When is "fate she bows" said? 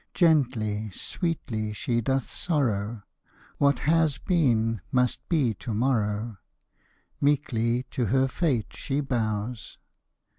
8.27-9.77